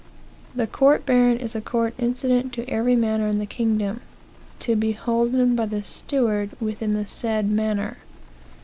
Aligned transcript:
"The 0.55 0.65
court 0.65 1.05
baron 1.05 1.37
is 1.37 1.53
a 1.53 1.61
court 1.61 1.93
incident 1.99 2.53
to 2.53 2.67
every 2.67 2.95
manor 2.95 3.27
in 3.27 3.37
the 3.37 3.45
kingdom, 3.45 4.01
to 4.57 4.75
beholden 4.75 5.55
by 5.55 5.67
the 5.67 5.83
steward 5.83 6.49
within 6.59 6.95
the 6.95 7.05
said 7.05 7.51
manor. 7.51 7.97